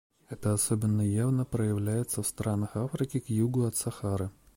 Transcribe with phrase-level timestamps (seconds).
[0.29, 4.31] Это особенно явно проявляется в странах Африки к югу от Сахары.